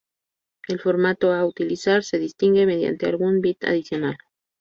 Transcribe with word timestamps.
El 0.67 0.79
formato 0.79 1.31
a 1.31 1.45
utilizar 1.45 2.01
se 2.03 2.17
distingue 2.17 2.65
mediante 2.65 3.05
algún 3.05 3.39
bit 3.39 3.63
adicional. 3.65 4.17